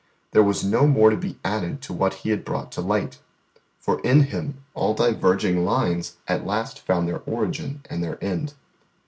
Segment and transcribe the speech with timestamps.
[0.31, 3.19] There was no more to be added to what He had brought to light
[3.77, 8.55] for in Him all diverging lines at last found their origin and their end.